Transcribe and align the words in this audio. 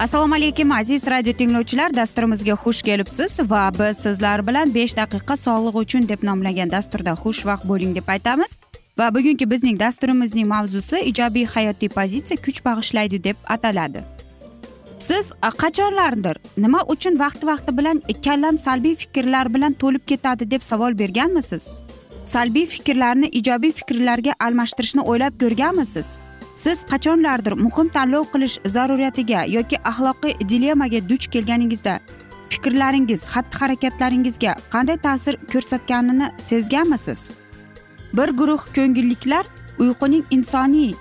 assalomu 0.00 0.34
alaykum 0.34 0.72
aziz 0.72 1.06
radio 1.06 1.32
tinglovchilar. 1.32 1.92
Dasturimizga 1.96 2.54
xush 2.62 2.82
kelibsiz 2.82 3.32
va 3.50 3.70
biz 3.78 3.98
sizlar 4.04 4.40
bilan 4.46 4.70
besh 4.74 4.94
daqiqa 4.96 5.34
sog'liq 5.36 5.76
uchun 5.82 6.06
deb 6.08 6.22
nomlagan 6.28 6.70
dasturda 6.72 7.12
xushvaqt 7.22 7.66
bo'ling 7.70 7.92
deb 7.98 8.08
aytamiz. 8.14 8.56
Va 8.98 9.10
bugungi 9.14 9.50
bizning 9.50 9.80
dasturimizning 9.80 10.48
mavzusi 10.54 11.02
ijobiy 11.10 11.44
hayotiy 11.54 11.90
pozitsiya 11.98 12.40
kuch 12.46 12.62
bag'ishlaydi 12.68 13.20
deb 13.24 13.36
ataladi. 13.56 14.00
Siz 14.98 15.32
qachonlardir 15.62 16.40
nima 16.56 16.80
uchun 16.94 17.20
vaqti 17.24 17.50
vaqti 17.52 17.76
bilan 17.78 18.02
kallam 18.24 18.58
salbiy 18.66 18.94
fikrlar 19.02 19.54
bilan 19.54 19.76
to'lib 19.82 20.04
ketadi 20.06 20.50
deb 20.50 20.62
savol 20.70 20.98
berganmisiz? 21.02 21.68
Salbiy 22.24 22.66
fikrlarni 22.66 23.28
ijobiy 23.42 23.72
fikrlarga 23.72 24.32
almashtirishni 24.46 25.02
o'ylab 25.10 25.40
ko'rganmisiz? 25.44 26.08
Siz 26.62 26.78
qachonlardir 26.92 27.54
muhim 27.64 27.88
tanlov 27.96 28.24
qilish 28.32 28.56
zaruriyatiga 28.74 29.40
yoki 29.56 29.76
axloqiy 29.90 30.34
dilemmaga 30.50 31.00
duch 31.10 31.26
kelganingizda 31.34 31.94
fikrlaringiz 32.52 33.22
xatti 33.34 33.56
harakatlaringizga 33.60 34.52
qanday 34.74 34.98
ta'sir 35.06 35.34
ko'rsatganini 35.52 36.26
sezganmisiz? 36.48 37.20
Bir 38.16 38.28
guruh 38.40 38.62
ko'ngilliklar 38.76 39.44
uyquning 39.84 40.24
insoniy 40.36 40.92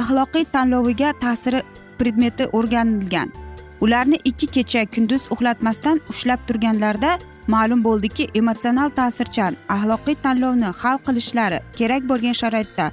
axloqiy 0.00 0.44
tanloviga 0.54 1.12
ta'siri 1.24 1.62
predmeti 1.98 2.44
o'rganilgan. 2.58 3.32
Ularni 3.80 4.18
ikki 4.30 4.46
kecha 4.46 4.82
kunduz 4.94 5.22
uxlatmasdan 5.34 6.00
ushlab 6.12 6.40
turganlarida 6.48 7.18
ma'lum 7.54 7.80
bo'ldiki 7.88 8.28
emotsional 8.40 8.90
ta'sirchan 8.98 9.56
axloqiy 9.76 10.16
tanlovni 10.24 10.70
hal 10.80 10.96
qilishlari 11.06 11.58
kerak 11.78 12.02
bo'lgan 12.10 12.36
sharoitda 12.42 12.86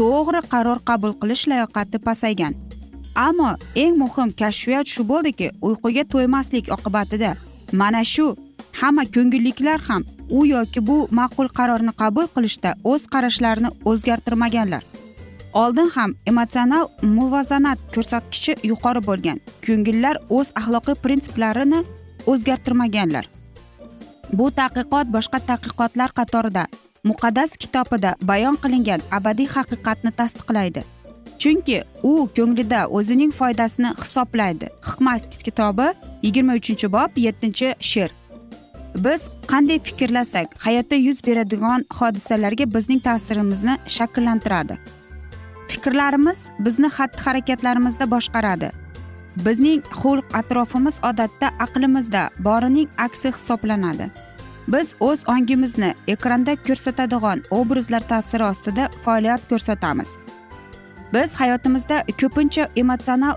to'g'ri 0.00 0.40
qaror 0.52 0.78
qabul 0.88 1.12
qilish 1.20 1.44
layoqati 1.50 1.98
pasaygan. 2.06 2.54
Ammo 3.26 3.50
eng 3.82 3.94
muhim 4.02 4.28
kashfiyot 4.40 4.86
shu 4.92 5.02
bo'ldiki 5.10 5.48
uyquga 5.68 6.04
to'ymaslik 6.12 6.70
oqibatida 6.76 7.30
mana 7.80 8.02
shu 8.12 8.26
hamma 8.80 9.04
ko'ngilliklar 9.14 9.78
ham 9.88 10.02
u 10.38 10.46
yoki 10.54 10.80
bu 10.88 10.96
ma'qul 11.18 11.48
qarorni 11.58 11.92
qabul 12.02 12.26
qilishda 12.34 12.70
o'z 12.92 13.02
qarashlarini 13.12 13.70
o'zgartirmaganlar. 13.90 14.82
Oldin 15.62 15.88
ham 15.96 16.10
emotsional 16.30 16.84
muvozanat 17.16 17.78
ko'rsatkichi 17.94 18.52
yuqori 18.70 19.00
bo'lgan 19.08 19.38
ko'ngillar 19.66 20.16
o'z 20.36 20.48
axloqiy 20.60 20.96
prinsiplarini 21.04 21.80
o'zgartirmaganlar. 22.32 23.24
Bu 24.38 24.46
tadqiqot 24.58 25.06
boshqa 25.16 25.38
tadqiqotlar 25.48 26.10
qatorida 26.18 26.64
muqaddas 27.04 27.56
kitobida 27.56 28.14
bayon 28.22 28.56
qilingan 28.62 29.00
abadiy 29.12 29.48
haqiqatni 29.56 30.10
tasdiqlaydi. 30.20 30.84
Chunki 31.38 31.82
u 32.02 32.28
ko'nglida 32.36 32.80
o'zining 32.96 33.32
foydasini 33.40 33.90
hisoblaydi. 34.02 34.66
Hikmat 34.88 35.38
kitobi 35.44 35.88
yigirma 36.22 36.54
uchinchi 36.60 36.92
bob 36.92 37.10
yettinchi 37.26 37.74
she'r 37.90 38.10
biz 38.94 39.30
qanday 39.46 39.78
fikrlasak 39.78 40.48
hayotda 40.64 40.94
yuz 40.94 41.26
beradigan 41.26 41.84
hodisalarga 41.98 42.74
bizning 42.74 43.00
ta'sirimizni 43.02 43.76
shakllantiradi. 43.86 44.78
Fikrlarimiz 45.68 46.40
bizni 46.58 46.88
xatti 46.96 47.22
harakatlarimizda 47.24 48.10
boshqaradi. 48.14 48.70
Bizning 49.46 49.82
xulq 50.00 50.26
atrofimiz 50.40 50.96
odatda 51.10 51.48
aqlimizda 51.64 52.22
borining 52.38 52.88
aksi 52.98 53.28
hisoblanadi. 53.36 54.10
Biz 54.72 54.96
o'z 55.00 55.28
ongimizni 55.28 55.94
ekranda 56.08 56.56
ko'rsatadigan 56.66 57.42
obrazlar 57.50 58.00
ta'siri 58.08 58.44
ostida 58.44 58.90
faoliyat 59.04 59.40
ko'rsatamiz. 59.50 60.18
Biz 61.14 61.34
hayotimizda 61.40 62.04
ko'pincha 62.20 62.68
emotsional 62.76 63.34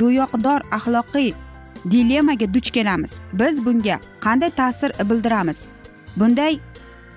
bo'yoqdor 0.00 0.60
axloqiy 0.76 1.32
dilemmaga 1.90 2.54
duch 2.54 2.70
kelamiz. 2.70 3.20
Biz 3.32 3.64
bunga 3.66 3.98
qanday 4.20 4.50
ta'sir 4.50 4.90
bildiramiz? 5.10 5.68
Bunday 6.16 6.58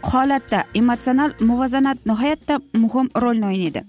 holatda 0.04 0.64
emotsional 0.76 1.32
muvozanat 1.40 1.98
nihoyatda 2.06 2.60
muhim 2.74 3.10
rolni 3.22 3.46
o'ynaydi. 3.46 3.84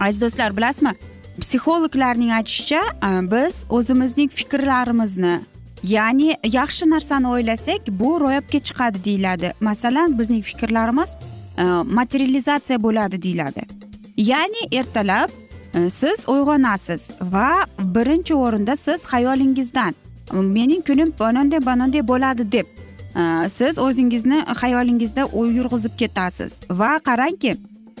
Aziz 0.00 0.22
do'stlar 0.22 0.56
bilasizmi? 0.56 0.92
Psixologlarning 1.40 2.32
aytishicha 2.32 2.82
e, 3.08 3.10
biz 3.32 3.64
o'zimizning 3.70 4.30
fikrlarimizni 4.30 5.40
ya'ni 5.94 6.36
yaxshi 6.44 6.90
narsani 6.90 7.28
o'ylasak 7.28 7.80
bu 8.00 8.20
ro'yobga 8.20 8.58
chiqadi 8.68 9.04
deyiladi. 9.04 9.52
Masalan 9.60 10.18
bizning 10.18 10.42
fikrlarimiz 10.42 11.10
e, 11.58 11.64
materializatsiya 11.98 12.82
bo'ladi 12.82 13.22
deyiladi. 13.22 13.62
Ya'ni 14.16 14.62
ertalab 14.78 15.30
e, 15.74 15.90
siz 15.90 16.28
uyg'onasiz 16.28 17.10
va 17.20 17.50
birinchi 17.78 18.34
o'rinda 18.34 18.76
siz 18.76 19.00
xayolingizdan 19.12 19.94
mening 20.32 20.82
kunim 20.86 21.14
banonday 21.20 21.66
banonday 21.66 22.08
bo'ladi 22.08 22.52
deb 22.52 22.66
e, 23.20 23.48
siz 23.48 23.78
o'zingizni 23.78 24.38
xayolingizda 24.60 25.22
yurg'izib 25.58 25.94
ketasiz. 25.98 26.60
Va 26.70 26.92
qarangki 27.08 27.56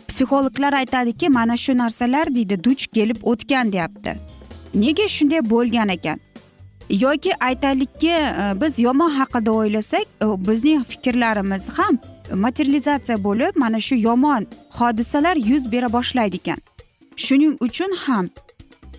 psixologlar 0.08 0.72
aytadiki 0.72 1.28
mana 1.28 1.56
shu 1.56 1.78
narsalar 1.78 2.34
deydi 2.34 2.64
duch 2.64 2.86
kelib 2.96 3.18
o'tgan 3.22 3.72
deyapti. 3.72 4.16
Nega 4.74 5.08
shunday 5.08 5.42
bo'lgan 5.50 5.88
ekan? 5.88 6.27
Yoki 6.90 7.32
aytaylikki 7.40 8.10
e, 8.10 8.52
biz 8.60 8.78
yomon 8.78 9.10
haqida 9.10 9.52
o'ylasak 9.52 10.02
e, 10.22 10.26
bizning 10.48 10.84
fikrlarimiz 10.84 11.68
ham 11.78 11.98
materializatsiya 12.34 13.24
bo'lib 13.24 13.56
mana 13.56 13.80
shu 13.80 13.96
yomon 13.96 14.46
hodisalar 14.70 15.36
yuz 15.36 15.72
bera 15.72 15.92
boshlaydi 15.92 16.36
ekan. 16.36 16.58
Shuning 17.16 17.56
uchun 17.60 17.92
ham 18.06 18.28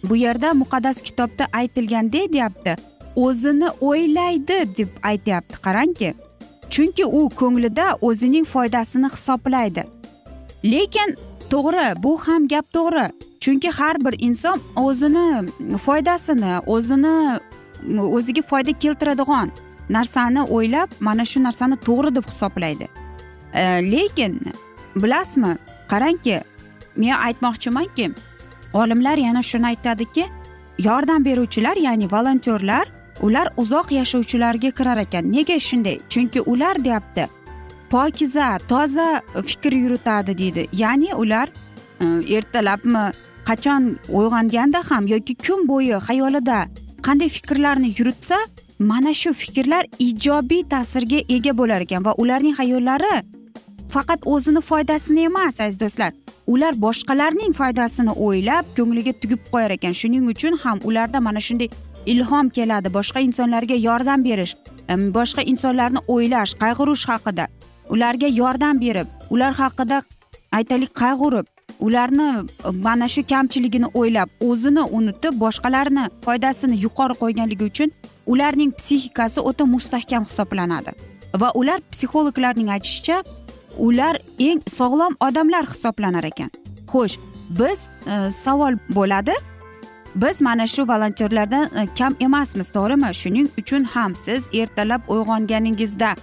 bu 0.03 0.15
yerda 0.15 0.53
muqaddas 0.53 1.01
kitobda 1.01 1.47
aytilgandek 1.53 2.33
deyapti 2.33 2.75
o'zini 3.15 3.69
o'ylaydi 3.81 4.57
deb 4.77 4.89
aytyapti 5.03 5.62
qarangki. 5.62 6.13
Chunki 6.69 7.06
u 7.06 7.30
ko'nglida 7.30 7.97
o'zining 8.01 8.45
foydasini 8.45 9.07
hisoblaydi. 9.15 9.83
Lekin 10.65 11.15
to'g'ri 11.51 12.03
bu 12.03 12.18
ham 12.18 12.47
gap 12.47 12.65
to'g'ri. 12.74 13.09
Chunki 13.39 13.69
har 13.69 13.95
bir 14.06 14.15
inson 14.19 14.59
o'zini 14.75 15.50
foydasini 15.85 16.53
o'zini 16.68 17.39
o'ziga 18.00 18.42
foyda 18.42 18.72
keltiradigan 18.72 19.52
narsani 19.90 20.42
o'ylab 20.42 20.90
mana 21.00 21.26
shu 21.26 21.44
narsani 21.44 21.76
to'g'ri 21.76 22.16
deb 22.16 22.26
hisoblaydi. 22.31 22.88
E, 23.54 23.64
lekin 23.92 24.42
bilasizmi 24.96 25.58
qarangki 25.92 26.42
men 26.96 27.16
aytmoqchimanki 27.28 28.12
olimlar 28.74 29.18
yana 29.18 29.44
shuni 29.44 29.66
aytadiki 29.66 30.26
yordam 30.80 31.26
beruvchilar 31.26 31.78
ya'ni 31.78 32.12
volontyorlar 32.12 32.86
ular 33.22 33.48
uzoq 33.58 33.92
yashovchilarga 33.92 34.72
kirar 34.72 34.98
ekan. 34.98 35.31
Nega 35.31 35.60
shunday? 35.60 36.00
Chunki 36.10 36.42
ular 36.42 36.86
deyapti 36.86 37.28
pokiza 37.90 38.60
toza 38.68 39.22
fikr 39.46 39.74
yuritadi 39.74 40.38
deydi. 40.38 40.68
Ya'ni 40.74 41.16
ular 41.16 41.48
e, 42.02 42.06
ertalabmi 42.36 43.12
qachon 43.50 43.84
uyg'onganda 44.10 44.80
ham 44.90 45.08
yoki 45.08 45.34
kun 45.36 45.68
bo'yi 45.68 45.98
xayolida 46.08 46.68
qanday 47.07 47.30
fikrlarni 47.38 47.90
yuritsa 47.98 48.38
mana 48.92 49.13
shu 49.22 49.34
fikrlar 49.34 49.84
ijobiy 50.07 50.63
ta'sirga 50.74 51.19
ega 51.36 51.54
bo'lar 51.60 51.81
ekan 51.88 52.06
va 52.07 52.13
ularning 52.24 52.56
hayollari 52.62 53.16
faqat 53.96 54.25
o'zini 54.34 54.62
foydasini 54.69 55.22
emas 55.30 55.62
aziz 55.62 55.80
do'stlar. 55.84 56.12
Ular 56.54 56.74
boshqalarning 56.86 57.54
foydasini 57.60 58.13
o'ylab 58.25 58.66
ko'ngliga 58.78 59.13
tugib 59.22 59.42
qo'yar 59.51 59.72
ekan. 59.78 59.94
Shuning 60.01 60.25
uchun 60.34 60.57
ham 60.63 60.78
ularda 60.84 61.19
mana 61.28 61.42
shunday 61.48 61.69
ilhom 62.06 62.50
keladi. 62.57 62.90
Boshqa 62.98 63.19
insonlarga 63.28 63.75
yordam 63.88 64.24
berish 64.28 64.54
boshqa 64.90 65.42
insonlarni 65.45 66.00
o'ylash 66.07 66.56
qayg'urish 66.62 67.06
haqida 67.10 67.48
ularga 67.90 68.28
yordam 68.28 68.80
berib 68.81 69.07
ular 69.30 69.54
haqida 69.54 70.02
aytaylik 70.52 70.94
qayg'urib 71.02 71.45
ularni 71.80 72.30
e, 72.68 72.71
mana 72.71 73.07
shu 73.07 73.21
kamchiligini 73.27 73.88
o'ylab 73.94 74.30
o'zini 74.50 74.83
unutib 74.98 75.33
boshqalarni 75.44 76.04
foydasini 76.25 76.81
yuqori 76.86 77.16
qo'yganligi 77.21 77.63
uchun 77.71 77.92
ularning 78.27 78.71
psixikasi 78.80 79.39
o'ta 79.39 79.66
mustahkam 79.66 80.24
hisoblanadi. 80.30 80.92
Va 81.42 81.51
ular 81.60 81.80
psixologlarning 81.92 82.69
aytishicha 82.75 83.24
ular 83.77 84.16
eng 84.39 84.62
sog'lom 84.77 85.13
odamlar 85.27 85.66
hisoblanar 85.74 86.24
ekan. 86.31 86.51
Xo'sh 86.92 87.18
biz 87.60 87.80
e, 88.13 88.31
savol 88.31 88.74
bo'ladi. 88.89 89.36
Biz 90.16 90.42
mana 90.42 90.68
shu 90.68 90.88
volontyorlardan 90.88 91.66
e, 91.80 91.88
kam 91.98 92.16
emasmiz 92.19 92.69
to'g'rimi? 92.75 93.13
Shuning 93.21 93.48
uchun 93.62 93.83
ham 93.83 94.16
siz 94.16 94.50
ertalab 94.62 95.01
uyg'onganingizda 95.13 96.16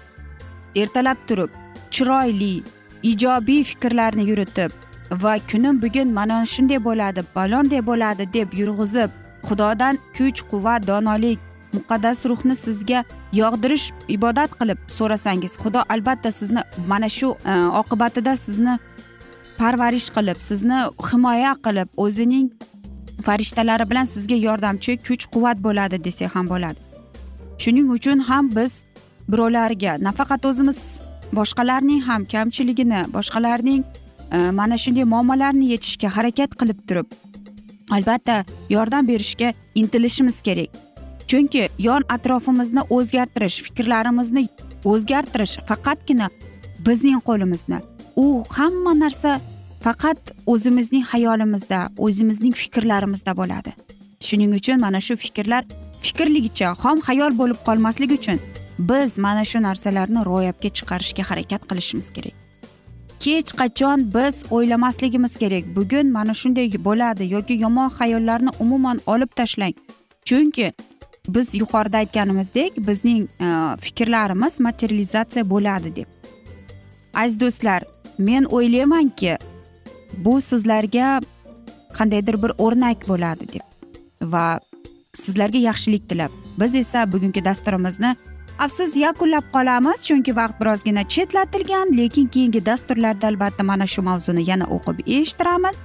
ertalab 0.82 1.18
turib 1.28 1.50
chiroyli 1.90 2.62
ijobiy 3.02 3.62
fikrlarni 3.64 4.24
yuritib 4.30 4.70
va 5.10 5.38
kunim 5.50 5.82
bugun 5.82 6.12
mana 6.12 6.44
shunday 6.44 6.84
bo'ladi 6.88 7.20
balonday 7.36 7.86
bo'ladi 7.90 8.32
deb 8.32 8.48
yurg'izib 8.60 9.10
xudodan 9.48 9.98
kuch 10.16 10.40
quvvat 10.50 10.86
donolik 10.86 11.38
muqaddas 11.76 12.18
ruhni 12.30 12.56
sizga 12.56 13.04
yog'dirish 13.32 13.86
ibodat 14.16 14.50
qilib 14.60 14.78
so'rasangiz 14.98 15.52
xudo 15.62 15.80
albatta 15.94 16.30
sizni 16.40 16.62
mana 16.90 17.08
shu 17.18 17.28
e, 17.52 17.54
oqibatida 17.80 18.36
sizni 18.36 18.74
parvarish 19.58 20.08
qilib 20.16 20.38
sizni 20.48 20.78
himoya 21.08 21.52
qilib 21.66 21.88
o'zining 22.04 22.46
farishtalari 23.26 23.84
bilan 23.90 24.06
sizga 24.14 24.36
yordamchi 24.46 24.92
kuch 25.06 25.24
quvvat 25.34 25.58
bo'ladi 25.66 26.04
desak 26.06 26.34
ham 26.36 26.46
bo'ladi. 26.52 26.80
Shuning 27.62 27.88
uchun 27.96 28.18
ham 28.28 28.44
biz 28.56 28.72
birovlarga 29.32 29.92
nafaqat 30.06 30.42
o'zimiz 30.50 30.80
boshqalarning 31.38 32.00
ham 32.08 32.22
kamchiligini 32.34 33.00
boshqalarning 33.16 33.84
Э, 34.30 34.50
mana 34.50 34.76
shunday 34.76 35.04
muammolarni 35.04 35.70
yechishga 35.70 36.08
harakat 36.16 36.54
qilib 36.60 36.78
turib 36.88 37.06
albatta 37.96 38.44
yordam 38.68 39.06
berishga 39.08 39.52
intilishimiz 39.74 40.40
kerak. 40.42 40.70
Chunki 41.30 41.68
yon 41.78 42.02
atrofimizni 42.08 42.82
o'zgartirish 42.96 43.58
fikrlarimizni 43.66 44.48
o'zgartirish 44.84 45.54
faqatgina 45.68 46.28
bizning 46.86 47.20
qo'limizda. 47.28 47.78
U 48.16 48.44
hamma 48.56 48.94
narsa 49.02 49.40
faqat 49.86 50.32
o'zimizning 50.46 51.04
xayolimizda 51.12 51.78
o'zimizning 52.06 52.54
fikrlarimizda 52.62 53.36
bo'ladi. 53.40 53.70
Shuning 54.26 54.54
uchun 54.58 54.80
mana 54.86 55.00
shu 55.06 55.14
fikrlar 55.24 55.62
fikrligicha 56.06 56.72
xom 56.82 56.98
hayol 57.08 57.38
bo'lib 57.40 57.62
qolmasligi 57.68 58.18
uchun 58.20 58.42
biz 58.90 59.18
mana 59.18 59.44
shu 59.50 59.62
narsalarni 59.68 60.26
ro'yobga 60.30 60.70
chiqarishga 60.78 61.22
harakat 61.30 61.62
qilishimiz 61.70 62.10
kerak. 62.18 62.45
Hech 63.24 63.52
qachon 63.60 63.98
biz 64.14 64.44
o'ylamasligimiz 64.50 65.36
kerak. 65.36 65.64
Bugun 65.76 66.12
mana 66.12 66.34
shunday 66.34 66.68
bo'ladi 66.88 67.32
yoki 67.32 67.54
yomon 67.64 67.88
xayollarni 67.98 68.50
umuman 68.60 69.00
olib 69.06 69.30
tashlang. 69.36 69.74
Chunki 70.24 70.72
biz 71.28 71.54
yuqorida 71.54 71.96
aytganimizdek 71.96 72.72
bizning 72.88 73.22
e, 73.40 73.48
fikrlarimiz 73.80 74.60
materializatsiya 74.60 75.50
bo'ladi 75.50 75.96
deb. 75.96 76.08
Aziz 77.14 77.40
do'stlar 77.40 77.82
men 78.18 78.44
o'ylaymanki 78.44 79.38
bu 80.24 80.40
sizlarga 80.40 81.20
qandaydir 81.98 82.42
bir 82.42 82.52
o'rnak 82.58 83.08
bo'ladi 83.08 83.48
deb 83.54 83.64
va 84.32 84.60
sizlarga 85.14 85.58
yaxshilik 85.58 86.08
tilab. 86.08 86.32
Biz 86.60 86.74
esa 86.74 87.12
bugungi 87.12 87.44
dasturimizni 87.44 88.16
afsus 88.58 88.96
yakunlab 88.96 89.44
qolamiz 89.52 90.02
chunki 90.08 90.32
vaqt 90.36 90.60
birozgina 90.60 91.02
chetlatilgan 91.14 91.88
lekin 91.98 92.26
keyingi 92.26 92.66
dasturlarda 92.66 93.26
albatta 93.26 93.62
mana 93.62 93.86
shu 93.86 94.02
mavzuni 94.02 94.50
yana 94.50 94.66
o'qib 94.76 94.98
eshittiramiz. 95.06 95.76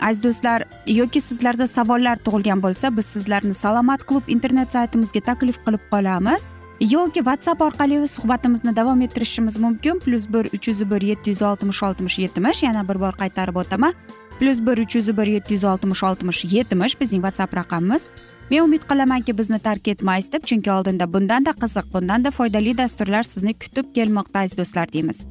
Aziz 0.00 0.22
do'stlar 0.24 0.64
yoki 0.86 1.20
sizlarda 1.20 1.66
savollar 1.66 2.16
tug'ilgan 2.26 2.60
bo'lsa 2.64 2.96
biz 2.96 3.06
sizlarni 3.14 3.54
salomat 3.54 4.04
klub 4.08 4.28
internet 4.28 4.72
saytimizga 4.76 5.20
taklif 5.20 5.58
qilib 5.66 5.84
qolamiz. 5.92 6.48
Yoki 6.80 7.20
whatsapp 7.28 7.60
orqali 7.62 8.08
suhbatimizni 8.08 8.76
davom 8.76 9.00
ettirishimiz 9.00 9.58
mumkin. 9.58 9.98
Plyus 9.98 10.28
bir 10.28 10.44
uch 10.56 10.68
yuz 10.68 10.90
bir 10.90 11.02
yetti 11.02 11.30
yuz 11.30 11.42
oltmish 11.42 11.82
oltmish 11.82 12.18
yetmish 12.18 12.62
yana 12.62 12.88
bir 12.88 13.00
bor 13.00 13.14
qaytarib 13.22 13.56
o'taman. 13.56 13.94
Plyus 14.38 14.60
bir 14.66 14.78
uch 14.84 14.96
yuz 14.96 15.08
bir 15.18 15.26
yetti 15.26 15.54
yuz 15.54 15.64
oltmish 15.64 16.02
oltmish 16.02 16.44
yetmish 16.44 17.00
bizning 17.00 17.22
whatsapp 17.24 17.56
raqamimiz. 17.56 18.08
Men 18.50 18.62
umid 18.62 18.84
qilamanki 18.90 19.38
bizni 19.38 19.58
tark 19.58 19.88
etmaysiz 19.88 20.32
deb 20.32 20.44
chunki 20.50 20.70
oldinda 20.70 21.12
bundanda 21.12 21.52
qiziq 21.62 21.92
bundanda 21.94 22.30
foydali 22.30 22.76
dasturlar 22.78 23.22
sizni 23.22 23.54
kutib 23.54 23.92
kelmoqda 23.94 24.38
aziz 24.44 24.58
do'stlar 24.58 24.92
deymiz. 24.92 25.26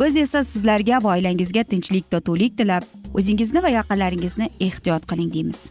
Biz 0.00 0.16
esa 0.16 0.44
sizlarga 0.44 1.02
va 1.04 1.16
oilangizga 1.16 1.64
tinchlik 1.64 2.10
totuvlik 2.10 2.58
tilab 2.58 2.84
o'zingizni 3.14 3.62
va 3.62 3.72
yaqinlaringizni 3.78 4.50
ehtiyot 4.60 5.08
qiling 5.10 5.32
deymiz. 5.34 5.64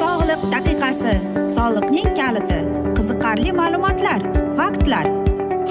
Sog'liq 0.00 0.46
daqiqasi 0.54 1.16
soliqning 1.56 2.14
kaliti 2.20 2.60
qiziqarli 3.00 3.56
ma'lumotlar 3.62 4.20
faktlar. 4.60 5.29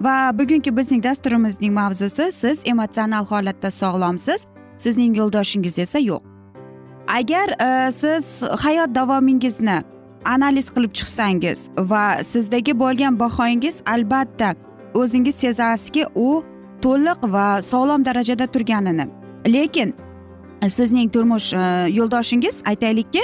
Va 0.00 0.38
bugungi 0.38 0.76
bizning 0.76 1.04
dasturimizning 1.04 1.72
mavzusi 1.74 2.32
siz 2.32 2.62
emotsional 2.64 3.24
holatda 3.24 3.70
sog'lomsiz 3.70 4.46
sizning 4.76 5.16
yo'ldoshingiz 5.16 5.78
esa 5.78 5.98
yo'q. 5.98 6.22
Agar 7.08 7.48
e, 7.48 7.90
siz 7.90 8.42
hayot 8.42 8.94
davomingizni 8.94 9.82
analiz 10.24 10.70
qilib 10.70 10.92
chiqsangiz 10.98 11.68
va 11.78 12.04
sizdagi 12.24 12.78
bo'lgan 12.82 13.20
bahoyingiz 13.20 13.82
albatta 13.86 14.54
o'zingiz 14.94 15.34
sezasizki 15.34 16.06
u 16.14 16.44
to'liq 16.82 17.20
va 17.34 17.62
sog'lom 17.62 18.04
darajada 18.04 18.46
turganini. 18.46 19.06
Lekin 19.46 19.94
e, 20.62 20.68
sizning 20.68 21.12
turmush 21.12 21.54
e, 21.54 21.64
yo'ldoshingiz 21.98 22.62
aytaylikki 22.66 23.22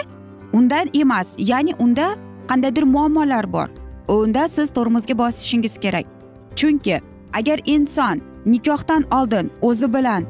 undan 0.52 0.90
emas 0.94 1.34
ya'ni 1.38 1.74
unda 1.78 2.06
qandaydir 2.48 2.82
muammolar 2.82 3.52
bor. 3.52 3.68
Unda 4.08 4.48
siz 4.48 4.70
tormozga 4.70 5.18
bosishingiz 5.18 5.78
kerak. 5.78 6.15
Chunki 6.56 7.00
agar 7.32 7.58
inson 7.64 8.20
nikohdan 8.46 9.02
oldin 9.10 9.50
o'zi 9.62 9.94
bilan 9.94 10.24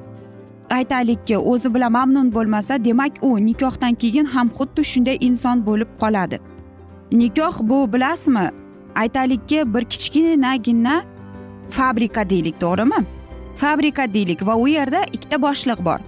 aytaylikki 0.71 1.39
o'zi 1.39 1.75
bilan 1.75 1.93
mamnun 1.93 2.35
bo'lmasa 2.35 2.85
demak 2.85 3.13
u 3.23 3.47
nikohdan 3.47 3.95
keyin 3.95 4.25
ham 4.25 4.49
xuddi 4.49 4.85
shunday 4.85 5.17
inson 5.21 5.67
bo'lib 5.67 5.89
qoladi. 6.01 6.39
Nikoh 7.13 7.57
bu 7.61 7.93
bilasizmi? 7.93 8.51
Aytaylikki 8.95 9.75
bir 9.75 9.85
kichkinagina 9.85 11.05
fabrika 11.71 12.31
deylik 12.31 12.61
to'g'rimi? 12.61 13.01
Fabrika 13.57 14.15
deylik 14.15 14.47
va 14.47 14.57
u 14.57 14.69
yerda 14.69 15.01
ikkita 15.13 15.43
boshliq 15.43 15.85
bor. 15.85 15.99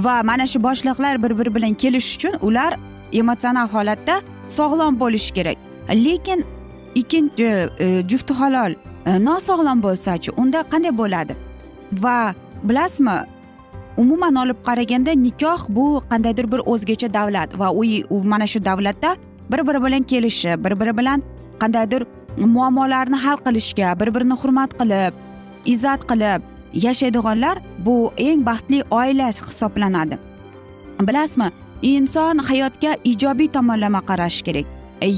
Va 0.00 0.22
mana 0.22 0.46
shu 0.46 0.62
boshliqlar 0.62 1.22
bir 1.22 1.38
biri 1.38 1.54
bilan 1.54 1.74
kelishish 1.74 2.16
uchun 2.16 2.34
ular 2.40 2.78
emotsional 3.12 3.68
holatda 3.68 4.20
sog'lom 4.48 5.00
bo'lishi 5.00 5.34
kerak. 5.34 5.56
Lekin 5.90 6.44
ikkinchi 6.94 7.44
e, 7.78 8.02
jufti 8.08 8.34
halol 8.34 8.72
Э, 9.08 9.18
nosog'lom 9.28 9.80
bo'lsachi 9.80 10.30
unda 10.42 10.60
qanday 10.72 10.92
bo'ladi? 11.00 11.34
Va 12.02 12.34
bilasizmi 12.68 13.16
umuman 14.02 14.34
olib 14.42 14.58
qaraganda 14.66 15.12
nikoh 15.26 15.62
bu 15.76 15.84
qandaydir 16.10 16.46
bir 16.52 16.60
o'zgacha 16.72 17.08
davlat 17.14 17.54
va 17.60 17.68
u 18.14 18.16
mana 18.32 18.46
shu 18.52 18.60
davlatda 18.64 19.10
bir 19.50 19.60
biri 19.68 19.80
bilan 19.84 20.02
kelishib 20.10 20.64
bir 20.64 20.74
biri 20.80 20.92
bilan 20.98 21.22
qandaydir 21.60 22.02
muammolarni 22.54 23.18
hal 23.24 23.38
qilishga 23.46 23.94
bir 24.00 24.08
birini 24.14 24.36
hurmat 24.42 24.70
qilib 24.80 25.12
izzat 25.72 26.02
qilib 26.10 26.40
yashaydiganlar 26.86 27.56
bu 27.86 27.94
eng 28.16 28.40
baxtli 28.48 28.82
oila 28.90 29.28
hisoblanadi. 29.28 30.18
Bilasizmi 31.06 31.48
inson 31.82 32.38
hayotga 32.48 32.92
ijobiy 33.12 33.48
tomonlama 33.56 34.00
qarashi 34.10 34.42
kerak. 34.46 34.66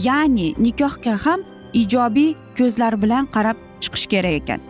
Ya'ni 0.06 0.48
nikohga 0.66 1.14
ham 1.24 1.40
ijobiy 1.82 2.30
ko'zlar 2.58 3.02
bilan 3.02 3.26
qarab 3.34 3.56
chiqish 3.82 4.06
kerak 4.12 4.34
ekan. 4.40 4.60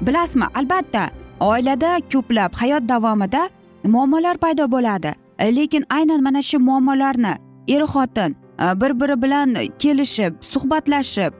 Bilasizmi 0.00 0.46
albatta 0.54 1.10
oilada 1.40 1.90
ko'plab 2.12 2.52
hayot 2.60 2.88
davomida 2.88 3.42
muammolar 3.84 4.36
paydo 4.38 4.64
bo'ladi. 4.74 5.12
Lekin 5.40 5.84
aynan 5.90 6.20
mana 6.22 6.42
shu 6.42 6.58
muammolarni 6.58 7.34
er 7.68 7.82
xotin 7.92 8.36
e, 8.64 8.80
bir 8.80 8.92
biri 9.00 9.22
bilan 9.22 9.48
kelishib 9.82 10.32
suhbatlashib 10.40 11.32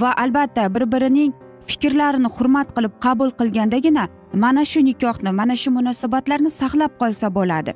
va 0.00 0.10
albatta 0.22 0.74
bir 0.74 0.92
birining 0.92 1.32
fikrlarini 1.66 2.28
hurmat 2.36 2.68
qilib 2.76 2.92
qabul 3.04 3.30
qilgandagina 3.40 4.04
mana 4.34 4.64
shu 4.64 4.80
nikohni 4.84 5.30
mana 5.40 5.56
shu 5.56 5.70
munosabatlarni 5.70 6.50
saqlab 6.60 6.92
qolsa 7.00 7.34
bo'ladi. 7.34 7.72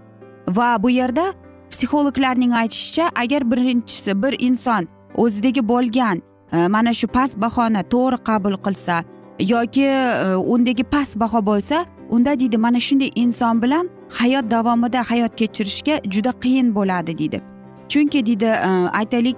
Va 0.56 0.82
bu 0.82 0.90
yerda 0.90 1.26
psixologlarning 1.70 2.52
aytishicha 2.52 3.10
agar 3.22 3.50
birinchisi 3.50 4.22
bir 4.22 4.34
inson 4.38 4.82
o'zidagi 5.22 5.62
bo'lgan 5.68 6.22
mana 6.68 6.92
shu 6.92 7.06
past 7.16 7.40
bahoni 7.40 7.82
to'g'ri 7.94 8.18
qabul 8.28 8.56
qilsa 8.66 9.04
yoki 9.40 9.82
e, 9.82 10.37
undagi 10.37 10.84
past 10.84 11.20
baho 11.20 11.46
bo'lsa 11.46 11.87
unda 12.11 12.40
deydi 12.40 12.56
mana 12.56 12.80
shunday 12.80 13.11
inson 13.14 13.62
bilan 13.62 13.90
hayot 14.08 14.50
davomida 14.50 15.02
hayot 15.11 15.37
kechirishga 15.37 16.00
juda 16.04 16.30
qiyin 16.30 16.75
bo'ladi 16.75 17.18
deydi. 17.18 17.42
Chunki 17.88 18.26
deydi 18.26 18.44
e, 18.44 18.68
aytaylik 19.00 19.37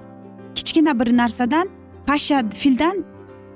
kichkina 0.55 1.01
bir 1.01 1.17
narsadan 1.17 1.69
pasha 2.07 2.43
fildan 2.51 3.05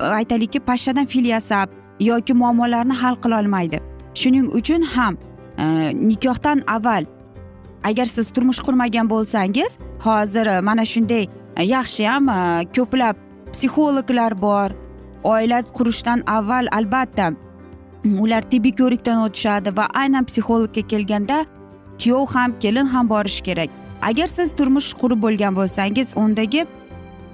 e, 0.00 0.05
aytaylikki 0.05 0.61
pashshadan 0.61 1.07
fil 1.07 1.25
yasab 1.25 1.69
yoki 2.00 2.33
muammolarni 2.35 2.93
hal 2.93 3.14
qilolmaydi 3.14 3.81
shuning 4.14 4.47
uchun 4.59 4.83
ham 4.83 5.17
nikohdan 6.09 6.62
avval 6.67 7.05
agar 7.85 8.05
siz 8.05 8.31
turmush 8.31 8.61
qurmagan 8.67 9.11
bo'lsangiz 9.11 9.79
hozir 10.07 10.61
mana 10.61 10.85
shunday 10.85 11.25
yaxshiyam 11.75 12.25
ko'plab 12.76 13.17
psixologlar 13.54 14.33
bor. 14.42 14.71
Oila 15.23 15.62
qurishdan 15.76 16.23
avval 16.26 16.69
albatta 16.73 17.33
ular 18.04 18.42
tibbiy 18.50 18.75
ko'rikdan 18.80 19.19
o'tishadi 19.26 19.76
va 19.76 19.87
aynan 20.02 20.25
psixologga 20.25 20.83
kelganda 20.92 21.45
kuyov 22.00 22.26
ham 22.35 22.59
kelin 22.62 22.87
ham 22.87 23.09
borishi 23.09 23.42
kerak. 23.42 23.71
Agar 24.02 24.26
siz 24.26 24.54
turmush 24.59 24.95
qurib 25.00 25.21
bo'lgan 25.25 25.57
bo'lsangiz 25.57 26.14
undagi 26.16 26.64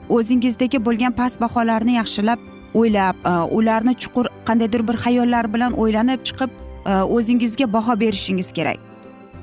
o'zingizdagi 0.08 0.78
bo'lgan 0.86 1.12
past 1.20 1.40
baholarni 1.40 1.92
yaxshilab 2.00 2.38
o'ylab 2.74 3.16
e, 3.30 3.32
ularni 3.58 3.94
chuqur 4.02 4.26
qandaydir 4.48 4.82
bir 4.88 4.96
xayollar 5.04 5.52
bilan 5.54 5.72
o'ylanib 5.82 6.20
chiqib 6.28 6.50
e, 6.90 6.92
o'zingizga 7.16 7.72
baho 7.72 8.00
berishingiz 8.00 8.52
kerak. 8.52 8.78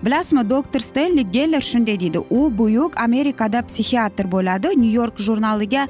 Bilasizmi 0.06 0.50
doktor 0.50 0.80
stenli 0.80 1.32
geller 1.32 1.62
shunday 1.62 2.00
deydi. 2.00 2.20
U 2.30 2.58
buyuk 2.58 3.00
amerikada 3.00 3.62
psixiatr 3.62 4.32
bo'ladi 4.32 4.68
nyu 4.82 4.92
york 4.94 5.18
jurnaliga 5.18 5.88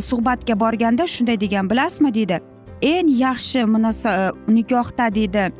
suhbatga 0.00 0.60
borganda 0.60 1.06
shunday 1.06 1.40
degan 1.40 1.70
bilasizmi? 1.70 2.14
deydi. 2.14 2.40
Eng 2.82 3.08
yaxshi 3.08 3.64
munosa 3.64 4.10
e, 4.10 4.54
nikohda 4.54 5.14
deydi. 5.14 5.52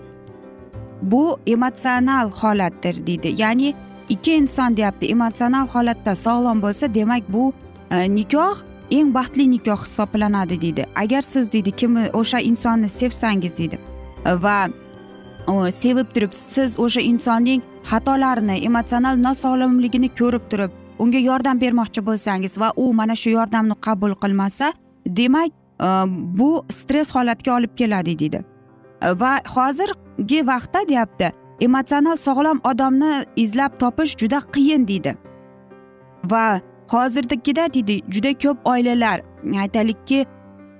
Bu 1.03 1.39
emotsional 1.47 2.31
holatdir 2.31 3.07
deydi. 3.07 3.35
Ya'ni 3.39 3.75
ikki 4.09 4.35
inson 4.35 4.77
deyapti 4.77 5.07
emotsional 5.07 5.67
holatda 5.69 6.15
sog'lom 6.15 6.63
bo'lsa 6.63 6.95
demak 6.95 7.23
bu 7.29 7.53
e, 7.91 8.15
nikoh 8.15 8.57
eng 8.91 9.15
baxtli 9.15 9.51
nikoh 9.51 9.85
hisoblanadi 9.85 10.61
deydi. 10.61 10.87
Agar 10.97 11.23
siz 11.23 11.53
deydi 11.53 11.71
kimni 11.71 12.11
o'sha 12.13 12.41
insonni 12.41 12.89
sevsangiz 12.89 13.59
deydi. 13.59 13.79
Va 14.27 14.69
sevib 15.71 16.07
turib 16.15 16.33
siz 16.33 16.79
o'sha 16.79 17.01
insonning 17.01 17.63
xatolarini 17.91 18.57
emotsional 18.69 19.17
nosog'lomligini 19.19 20.09
ko'rib 20.19 20.45
turib 20.51 20.82
unga 20.99 21.19
yordam 21.19 21.61
bermoqchi 21.61 22.07
bo'lsangiz 22.07 22.59
va 22.61 22.73
u 22.77 22.93
mana 22.95 23.15
shu 23.17 23.31
yordamni 23.31 23.75
qabul 23.87 24.15
qilmasa 24.23 24.73
demak 25.07 25.51
e, 25.81 25.89
bu 26.39 26.65
stress 26.69 27.15
holatga 27.15 27.55
olib 27.57 27.77
keladi 27.77 28.19
deydi. 28.19 28.45
E, 29.03 29.21
va 29.21 29.33
hozirgi 29.57 30.47
vaqtda 30.47 30.89
deyapti 30.89 31.33
emotsional 31.61 32.17
sog'lom 32.17 32.61
odamni 32.65 33.25
izlab 33.37 33.79
topish 33.79 34.17
juda 34.17 34.41
qiyin 34.55 34.89
deydi. 34.89 35.17
Va 36.31 36.61
hozirdagida 36.93 37.67
deydi 37.75 38.01
juda 38.09 38.33
ko'p 38.33 38.67
oilalar 38.67 39.21
e, 39.21 39.59
aytaylikki 39.59 40.27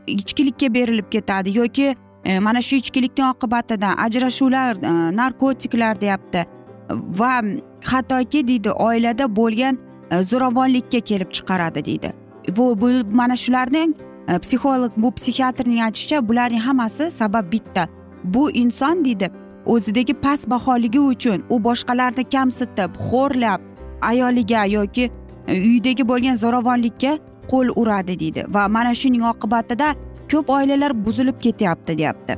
ichkilikka 0.07 0.75
berilib 0.75 1.09
ketadi 1.11 1.59
yoki 1.59 1.95
e, 2.25 2.39
mana 2.39 2.63
shu 2.63 2.77
ichkilikni 2.77 3.25
oqibatidan 3.25 3.99
ajrashuvlar 4.07 4.77
e, 4.77 5.17
narkotiklar 5.17 6.01
deyapti. 6.01 6.45
Va 6.91 7.43
hattoki 7.91 8.49
deydi 8.49 8.71
oilada 8.71 9.37
bo'lgan 9.37 9.79
E, 10.13 10.23
zo'ravonlikka 10.23 11.01
kelib 11.01 11.31
chiqaradi 11.37 11.85
deydi. 11.85 12.13
Bu, 12.57 12.81
bu 12.81 13.17
mana 13.17 13.37
shularning 13.37 13.95
e, 14.29 14.39
psixolog 14.39 14.93
bu 14.97 15.11
psixiatrning 15.19 15.81
aytishicha 15.87 16.29
bularning 16.29 16.61
hammasi 16.61 17.11
sabab 17.11 17.53
bitta. 17.53 17.89
Bu 18.25 18.51
inson 18.51 19.05
deydi 19.05 19.31
o'zidagi 19.67 20.15
past 20.15 20.51
baholigi 20.51 21.01
uchun 21.01 21.45
u 21.51 21.65
boshqalarni 21.65 22.25
kamsitib 22.35 22.91
xo'rlab 23.09 23.61
ayoliga 24.03 24.65
yoki 24.65 25.11
e, 25.49 25.61
uydagi 25.71 26.09
bo'lgan 26.09 26.35
zo'ravonlikka 26.35 27.13
qo'l 27.51 27.69
uradi 27.77 28.19
deydi. 28.21 28.45
Va 28.55 28.69
mana 28.69 28.95
shuning 28.95 29.25
oqibatida 29.33 29.95
ko'p 30.33 30.51
oilalar 30.51 31.05
buzilib 31.05 31.39
ketyapti 31.41 31.99
deyapti. 31.99 32.37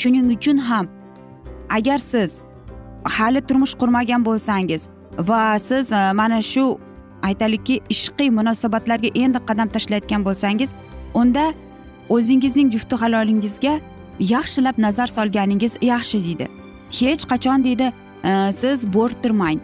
Shuning 0.00 0.26
uchun 0.36 0.58
ham 0.58 0.88
agar 1.70 1.98
siz 1.98 2.40
hali 3.04 3.40
turmush 3.40 3.74
qurmagan 3.80 4.24
bo'lsangiz 4.24 4.88
va 5.18 5.58
siz 5.58 5.92
e, 5.92 6.12
mana 6.12 6.42
shu 6.42 6.78
aytaylikki 7.22 7.80
ishqiy 7.88 8.30
munosabatlarga 8.30 9.10
endi 9.14 9.38
qadam 9.48 9.68
tashlayotgan 9.68 10.24
bo'lsangiz 10.24 10.74
unda 11.14 11.44
o'zingizning 12.08 12.72
jufti 12.72 12.96
halolingizga 13.02 13.74
yaxshilab 14.18 14.78
nazar 14.78 15.06
solganingiz 15.06 15.76
yaxshi 15.82 16.24
deydi. 16.24 16.48
Hech 16.90 17.24
qachon 17.32 17.64
deydi 17.64 17.92
e, 18.24 18.52
siz 18.52 18.86
bo'rttirmang 18.94 19.60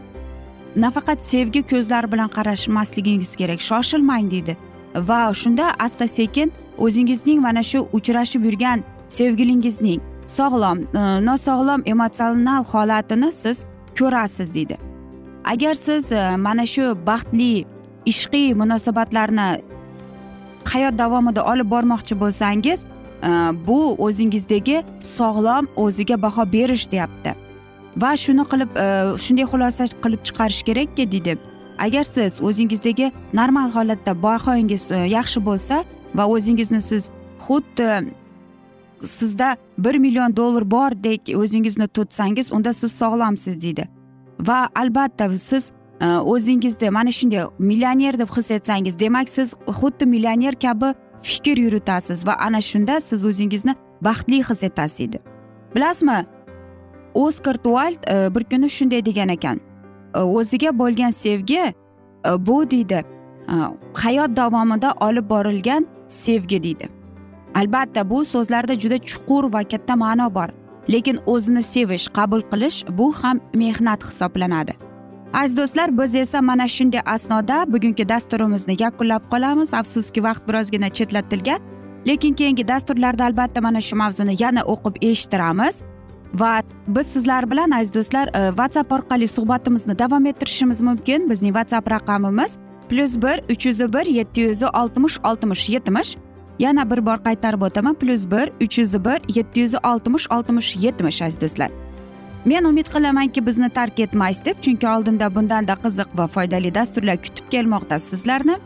nafaqat 0.77 1.27
sevgi 1.27 1.63
ko'zlari 1.63 2.13
bilan 2.13 2.29
qarashmasligingiz 2.37 3.37
kerak 3.37 3.61
shoshilmang 3.61 4.31
deydi. 4.31 4.57
Va 4.95 5.35
shunda 5.35 5.73
asta 5.79 6.09
sekin 6.09 6.53
o'zingizning 6.79 7.41
mana 7.41 7.63
shu 7.63 7.89
uchrashib 7.93 8.45
yurgan 8.45 8.85
sevgilingizning 9.09 10.01
sog'lom 10.27 10.79
e, 11.01 11.01
nosog'lom 11.29 11.83
emotsional 11.87 12.65
holatini 12.65 13.33
siz 13.33 13.65
ko'rasiz 13.99 14.55
deydi. 14.55 14.88
Agar 15.53 15.75
siz 15.75 16.13
e, 16.13 16.37
mana 16.37 16.67
shu 16.67 16.85
baxtli 17.07 17.65
ishqiy 18.13 18.55
munosabatlarni 18.61 19.49
hayot 20.73 20.95
davomida 20.99 21.43
olib 21.53 21.69
bormoqchi 21.75 22.15
bo'lsangiz 22.23 22.85
e, 22.85 23.31
bu 23.69 23.81
o'zingizdagi 24.07 24.83
sog'lom 25.17 25.65
o'ziga 25.85 26.17
baho 26.23 26.45
berish 26.53 26.87
deyapti. 26.93 27.35
Va 28.03 28.13
shuni 28.25 28.45
qilib 28.51 28.71
e, 28.85 28.87
shunday 29.25 29.47
xulosa 29.53 29.85
qilib 30.05 30.23
chiqarish 30.29 30.63
kerakki 30.69 31.11
deydi 31.13 31.39
agar 31.87 32.05
siz 32.15 32.43
o'zingizdagi 32.49 33.13
normal 33.41 33.69
holatda 33.77 34.13
bahoyingiz 34.23 34.85
yaxshi 35.17 35.41
bo'lsa 35.49 35.85
va 36.19 36.25
o'zingizni 36.35 36.81
siz 36.91 37.11
xuddi 37.47 37.91
sizda 39.19 39.57
bir 39.79 39.97
million 40.05 40.37
dollar 40.37 40.71
bordek 40.71 41.21
o'zingizni 41.43 41.87
tutsangiz 41.97 42.53
unda 42.53 42.73
siz 42.73 42.93
sog'lomsiz 42.93 43.61
deydi 43.65 43.98
va 44.41 44.69
albatta 44.75 45.31
siz 45.39 45.73
e, 46.01 46.07
o'zingizda 46.07 46.31
o'zingizni 46.33 46.91
mana 46.91 47.11
shunday 47.11 47.45
millioner 47.59 48.19
deb 48.19 48.29
his 48.37 48.51
etsangiz 48.51 48.99
demak 48.99 49.29
siz 49.29 49.55
xuddi 49.67 50.07
millioner 50.07 50.55
kabi 50.55 50.95
fikr 51.23 51.59
yuritasiz 51.59 52.27
va 52.27 52.35
ana 52.47 52.61
shunda 52.61 53.01
siz 53.01 53.25
o'zingizni 53.25 53.75
baxtli 54.01 54.43
his 54.49 54.63
etasiz 54.63 54.99
deydi. 54.99 55.19
Bilasizmi 55.75 56.27
oskar 57.15 57.55
tuald 57.55 58.01
e, 58.11 58.35
bir 58.35 58.45
kuni 58.45 58.71
shunday 58.71 59.05
degan 59.05 59.29
ekan. 59.29 59.61
E, 60.15 60.21
o'ziga 60.21 60.79
bo'lgan 60.79 61.11
sevgi 61.11 61.75
bu 62.39 62.71
deydi 62.71 63.05
hayot 63.95 64.37
davomida 64.37 64.95
olib 65.01 65.31
borilgan 65.31 65.87
sevgi 66.07 66.63
deydi. 66.63 66.89
Albatta 67.55 68.11
bu 68.11 68.25
so'zlarda 68.25 68.75
juda 68.75 68.99
chuqur 68.99 69.53
va 69.53 69.63
katta 69.65 69.97
ma'no 69.97 70.35
bor. 70.35 70.49
Lekin 70.93 71.21
o'zini 71.27 71.63
sevish 71.63 72.09
qabul 72.09 72.43
qilish 72.51 72.85
bu 72.99 73.13
ham 73.13 73.41
mehnat 73.55 74.05
hisoblanadi. 74.05 74.73
Aziz 75.33 75.57
do'stlar 75.57 75.99
biz 75.99 76.15
esa 76.15 76.43
mana 76.43 76.69
shunday 76.69 77.01
asnoda 77.07 77.73
bugungi 77.73 78.09
dasturimizni 78.09 78.77
yakunlab 78.81 79.25
qolamiz. 79.33 79.75
Afsuski 79.75 80.23
vaqt 80.23 80.49
birozgina 80.49 80.89
chetlatilgan 80.89 81.61
lekin 82.07 82.33
keyingi 82.33 82.69
dasturlarda 82.69 83.25
albatta 83.25 83.61
mana 83.61 83.81
shu 83.81 83.97
mavzuni 83.97 84.37
yana 84.43 84.63
o'qib 84.63 84.95
eshittiramiz 85.03 85.83
va 86.35 86.63
biz 86.87 87.07
sizlar 87.07 87.51
bilan 87.51 87.71
aziz 87.71 87.95
do'stlar 87.95 88.27
e, 88.29 88.49
whatsapp 88.49 88.93
orqali 88.93 89.29
suhbatimizni 89.29 89.99
davom 89.99 90.27
ettirishimiz 90.27 90.81
mumkin. 90.83 91.31
Bizning 91.31 91.55
whatsapp 91.55 91.91
raqamimiz 91.91 92.59
plyus 92.89 93.17
bir 93.23 93.37
uch 93.53 93.67
yuz 93.67 93.81
bir 93.81 94.07
yetti 94.07 94.41
yuz 94.41 94.63
oltmish 94.63 95.19
oltmish 95.25 95.69
yetmish 95.69 96.17
yana 96.59 96.91
bir 96.91 97.07
bor 97.07 97.19
qaytarib 97.27 97.63
o'taman. 97.63 97.95
Plyus 97.95 98.31
bir 98.31 98.53
uch 98.65 98.79
yuz 98.79 98.95
bir 99.05 99.37
yetti 99.37 99.61
yuz 99.61 99.75
oltmish 99.85 100.31
oltmish 100.31 100.77
yetmish 100.77 101.23
aziz 101.23 101.41
do'stlar. 101.41 101.71
Men 102.45 102.65
umid 102.65 102.87
qilamanki 102.95 103.47
bizni 103.47 103.71
tark 103.71 104.01
etmaysiz 104.01 104.45
deb 104.45 104.61
chunki 104.61 104.89
oldinda 104.89 105.35
bundanda 105.35 105.75
qiziq 105.85 106.09
va 106.15 106.27
foydali 106.27 106.75
dasturlar 106.75 107.17
kutib 107.17 107.51
kelmoqda 107.51 107.99
sizlarni. 107.99 108.59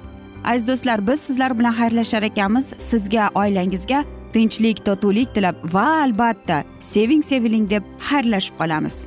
Aziz 0.44 0.68
do'stlar 0.68 1.06
biz 1.06 1.20
sizlar 1.20 1.58
bilan 1.58 1.72
xayrlashar 1.72 2.22
ekanmiz. 2.22 2.74
Sizga 2.78 3.30
oilangizga 3.34 4.04
tinchlik 4.32 4.84
totuvlik 4.84 5.34
tilab 5.34 5.56
va 5.74 5.86
albatta 6.02 6.64
seving 6.80 7.24
seviling 7.24 7.70
deb 7.70 7.82
xayrlashib 8.08 8.54
qolamiz. 8.60 9.06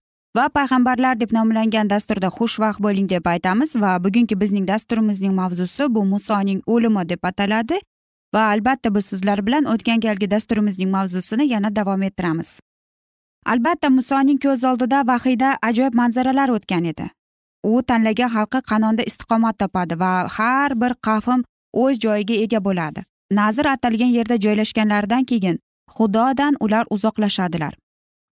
va 0.37 0.47
payg'ambarlar 0.49 1.19
deb 1.19 1.31
nomlangan 1.35 1.89
dasturda 1.91 2.29
xushvaqt 2.37 2.79
bo'ling 2.85 3.07
deb 3.13 3.25
aytamiz 3.33 3.75
va 3.83 3.91
bugungi 4.03 4.35
bizning 4.43 4.67
dasturimizning 4.67 5.33
mavzusi 5.35 5.87
bu 5.95 6.05
musoning 6.13 6.61
o'limi 6.73 7.03
deb 7.09 7.23
ataladi 7.29 7.79
va 8.33 8.43
albatta 8.51 8.93
biz 8.95 9.05
sizlar 9.11 9.45
bilan 9.47 9.67
o'tgan 9.73 9.99
galgi 10.05 10.31
dasturimizning 10.31 10.91
mavzusini 10.91 11.47
yana 11.53 11.75
davom 11.75 12.01
ettiramiz. 12.09 12.59
Albatta 13.45 13.89
musoning 13.89 14.39
ko'z 14.45 14.63
oldida 14.69 15.03
vahiyda 15.11 15.57
ajoyib 15.69 15.95
manzaralar 16.01 16.49
o'tgan 16.55 16.85
edi. 16.93 17.09
U 17.63 17.83
tanlagan 17.83 18.31
xalqi 18.35 18.61
qanonda 18.71 19.03
istiqomat 19.09 19.59
topadi 19.59 19.99
va 19.99 20.11
har 20.37 20.79
bir 20.81 20.93
qavm 21.07 21.43
o'z 21.83 21.99
joyiga 22.05 22.35
ega 22.45 22.59
bo'ladi. 22.67 23.03
Nazir 23.31 23.65
atalgan 23.75 24.11
yerda 24.17 24.39
joylashganlaridan 24.45 25.23
keyin 25.25 25.59
xudodan 25.95 26.53
ular 26.59 26.85
uzoqlashadilar. 26.89 27.80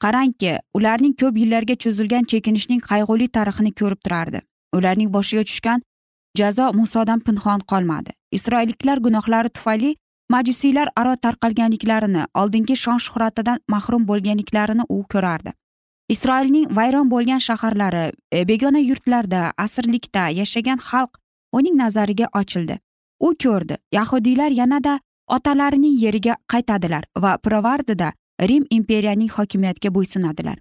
Qarangki 0.04 0.60
ularning 0.78 1.14
ko'p 1.22 1.38
yillarga 1.42 1.76
cho'zilgan 1.84 2.24
chekinishning 2.32 2.82
qayg'uli 2.90 3.28
tarixini 3.38 3.72
ko'rib 3.80 4.02
turardi. 4.06 4.42
Ularning 4.78 5.10
boshiga 5.16 5.44
tushgan 5.50 5.84
jazo 6.40 6.72
musodan 6.80 7.20
pinhon 7.28 7.60
qolmadi. 7.72 8.12
Isroilliklar 8.38 8.98
gunohlari 9.06 9.50
tufayli 9.50 9.96
majusiylar 10.30 10.88
aro 10.96 11.14
tarqalganliklarini 11.26 12.26
oldingi 12.42 12.76
shon 12.84 13.00
shuhratidan 13.06 13.60
mahrum 13.68 14.08
bo'lganliklarini 14.10 14.84
u 14.90 15.04
ko'rardi. 15.14 15.54
Isroilning 16.10 16.76
vayron 16.78 17.10
bo'lgan 17.10 17.42
shaharlari 17.48 18.12
e, 18.32 18.48
begona 18.48 18.80
yurtlarda 18.80 19.54
asrlikda 19.58 20.30
yashagan 20.40 20.80
xalq 20.90 21.18
uning 21.58 21.78
nazariga 21.78 22.28
ochildi. 22.42 22.80
U 23.20 23.34
ko'rdi 23.44 23.78
yahudiylar 23.98 24.52
yanada 24.52 25.00
otalarining 25.28 25.96
yeriga 26.04 26.36
qaytadilar 26.54 27.04
va 27.24 27.38
pirovardida 27.38 28.12
rim 28.41 28.65
imperiyaning 28.69 29.30
hokimiyatiga 29.30 29.93
bo'ysunadilar. 29.95 30.58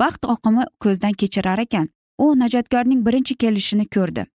Vaqt 0.00 0.24
oqimi 0.24 0.64
ko'zdan 0.80 1.12
kechirar 1.12 1.58
ekan 1.58 1.88
u 2.18 2.34
najotkorning 2.38 3.06
birinchi 3.06 3.34
kelishini 3.34 3.86
ko'rdi. 3.86 4.26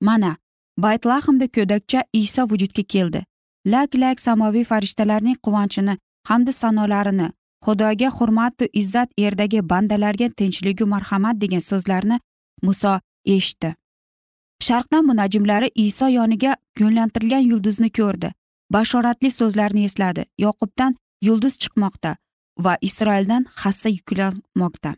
Mana 0.00 0.36
baytlahmda 0.78 1.46
ko'dakcha 1.56 2.02
iso 2.12 2.46
vujudga 2.50 2.82
keldi. 2.82 3.24
Lak 3.66 3.94
lak 3.94 4.20
samoviy 4.20 4.64
farishtalarning 4.64 5.36
quvonchini 5.44 5.98
hamda 6.28 6.52
sanolarini 6.52 7.28
xudoga 7.64 8.08
hurmatu 8.18 8.64
izzat 8.72 9.10
yerdagi 9.16 9.68
bandalarga 9.70 10.28
tinchligu 10.28 10.86
marhamat 10.86 11.40
degan 11.40 11.60
so'zlarni 11.70 12.20
muso 12.62 13.00
eshitdi. 13.26 13.74
Sharqdan 14.66 15.04
munajimlari 15.10 15.68
iso 15.74 16.08
yoniga 16.08 16.56
yo'nlantirilgan 16.80 17.44
yulduzni 17.50 17.90
ko'rdi. 17.90 18.32
Bashoratli 18.72 19.30
so'zlarni 19.30 19.84
esladi. 19.84 20.24
Yoqubdan 20.38 20.96
yulduz 21.22 21.54
chiqmoqda. 21.62 22.16
Va 22.64 22.74
isroildan 22.88 23.46
hassa 23.62 23.88
yuklanmoqda. 23.88 24.94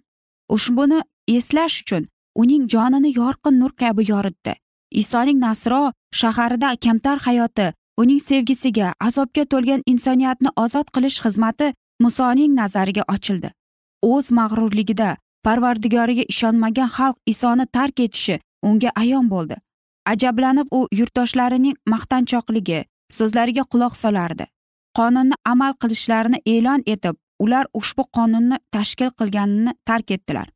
Ushbuni 0.54 1.00
eslash 1.36 1.76
uchun 1.82 2.08
uning 2.42 2.68
jonini 2.72 3.10
yorqin 3.20 3.58
nur 3.60 3.72
kabi 3.82 4.10
yoritdi. 4.12 4.54
Isoning 5.02 5.38
nasro 5.40 5.92
shaharida 6.20 6.76
kamtar 6.84 7.18
hayoti 7.26 7.72
uning 8.02 8.20
sevgisiga 8.28 8.94
azobga 9.00 9.44
to'lgan 9.52 9.82
insoniyatni 9.92 10.50
ozod 10.64 10.86
qilish 10.94 11.18
xizmati 11.24 11.72
musoning 12.04 12.54
nazariga 12.60 13.04
ochildi. 13.14 13.50
O'z 14.12 14.30
mag'rurligida 14.38 15.10
parvardigoriga 15.46 16.24
ishonmagan 16.32 16.90
xalq 16.96 17.16
isoni 17.32 17.66
tark 17.76 18.00
etishi 18.06 18.40
unga 18.68 18.90
ayon 19.02 19.28
bo'ldi. 19.34 19.56
Ajablanib 20.12 20.68
u 20.78 20.80
yurtdoshlarining 20.98 21.76
maqtanchoqligi 21.92 22.84
so'zlariga 23.16 23.64
quloq 23.72 23.94
solardi. 24.02 24.46
Qonunni 24.98 25.36
amal 25.52 25.72
qilishlarini 25.82 26.38
e'lon 26.54 26.82
etib 26.94 27.16
ular 27.44 27.64
ushbu 27.80 28.02
qonunni 28.16 28.56
tashkil 28.74 29.10
qilganini 29.18 29.72
tark 29.88 30.10
etdilar. 30.16 30.48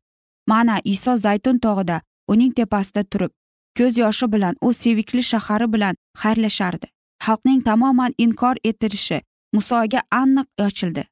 Mana 0.50 0.76
iso 0.84 1.16
zaytun 1.16 1.58
tog'ida 1.64 2.00
uning 2.32 2.52
tepasida 2.58 3.02
turib 3.12 3.32
ko'z 3.78 3.98
yoshi 4.04 4.26
bilan 4.32 4.54
u 4.66 4.72
sevikli 4.82 5.22
shahari 5.32 5.72
bilan 5.72 5.94
xayrlashardi. 6.22 6.86
Xalqning 7.24 7.60
tamoman 7.68 8.12
inkor 8.24 8.56
etilishi 8.70 9.18
musoga 9.54 10.00
aniq 10.20 10.46
ochildi. 10.66 11.04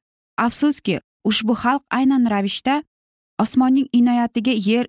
Afsuski 0.45 0.95
ushbu 1.29 1.53
xalq 1.63 1.83
aynan 1.97 2.23
ravishda 2.33 2.75
osmonning 3.43 3.87
inoyatiga 3.99 4.53
yer 4.69 4.85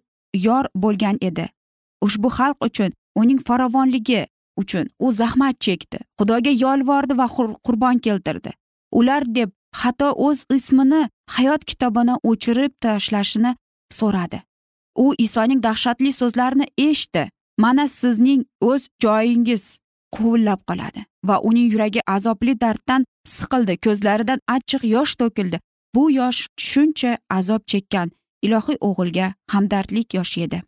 yor 0.46 0.64
bo'lgan 0.82 1.16
edi. 1.28 1.46
Ushbu 2.06 2.28
xalq 2.38 2.56
uchun 2.68 2.90
uning 3.20 3.40
farovonligi 3.46 4.22
uchun 4.62 4.86
u 4.98 5.12
zahmat 5.12 5.60
chekdi 5.60 5.98
xudoga 6.18 6.52
yolvordi 6.64 7.18
va 7.20 7.26
qurbon 7.66 7.98
keltirdi. 8.06 8.50
Ular 8.98 9.22
deb 9.38 9.50
hatto 9.80 10.08
o'z 10.26 10.38
ismini 10.58 11.02
hayot 11.36 11.62
kitobini 11.70 12.14
o'chirib 12.30 12.72
tashlashini 12.84 13.52
so'radi. 13.98 14.38
U 15.04 15.06
isoning 15.26 15.60
dahshatli 15.66 16.12
so'zlarini 16.20 16.66
eshitdi. 16.88 17.28
Mana 17.58 17.88
sizning 17.88 18.42
o'z 18.60 18.82
joyingiz 19.04 19.64
quvillab 20.16 20.60
qoladi 20.68 21.04
va 21.28 21.36
uning 21.48 21.68
yuragi 21.72 22.00
azobli 22.16 22.54
darddan 22.60 23.04
siqildi 23.36 23.74
ko'zlaridan 23.86 24.40
achchiq 24.56 24.82
yosh 24.94 25.14
to'kildi. 25.20 25.58
Bu 25.94 26.10
yosh 26.10 26.40
shuncha 26.70 27.12
azob 27.38 27.62
chekkan 27.72 28.08
ilohiy 28.46 28.78
o'g'ilga 28.88 29.26
hamdardlik 29.52 30.14
yoshi 30.18 30.42
edi. 30.46 30.62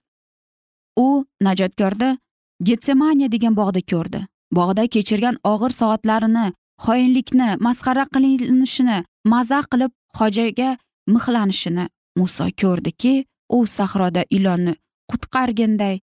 U 1.06 1.24
najotkorni 1.46 2.10
getsemaniya 2.68 3.28
degan 3.34 3.56
bog'da 3.60 3.82
ko'rdi. 3.92 4.20
Bog'da 4.58 4.86
kechirgan 4.94 5.36
og'ir 5.52 5.72
soatlarini 5.80 6.46
xoinlikni 6.84 7.48
masxara 7.66 8.04
qilinishini 8.14 8.98
mazax 9.32 9.64
qilib 9.72 9.92
hojaga 10.18 10.70
mixlanishini 11.14 11.84
muso 12.18 12.46
ko'rdiki 12.60 13.14
u 13.56 13.58
sahroda 13.76 14.22
ilonni 14.36 14.74
qutqarganday 15.10 15.96